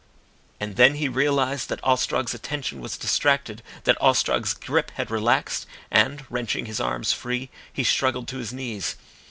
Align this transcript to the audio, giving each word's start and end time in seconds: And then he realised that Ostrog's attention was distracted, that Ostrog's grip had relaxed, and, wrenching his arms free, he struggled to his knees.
And 0.59 0.77
then 0.77 0.95
he 0.95 1.07
realised 1.07 1.69
that 1.69 1.79
Ostrog's 1.83 2.33
attention 2.33 2.81
was 2.81 2.97
distracted, 2.97 3.61
that 3.83 4.01
Ostrog's 4.01 4.55
grip 4.55 4.89
had 4.95 5.11
relaxed, 5.11 5.67
and, 5.91 6.25
wrenching 6.27 6.65
his 6.65 6.79
arms 6.79 7.13
free, 7.13 7.51
he 7.71 7.83
struggled 7.83 8.27
to 8.29 8.39
his 8.39 8.51
knees. 8.51 8.95